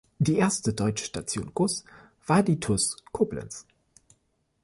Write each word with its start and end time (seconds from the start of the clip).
Die 0.17 0.37
erste 0.37 0.73
deutsche 0.73 1.05
Station 1.05 1.51
Gus 1.53 1.85
war 2.25 2.41
die 2.41 2.59
TuS 2.59 2.97
Koblenz. 3.11 3.67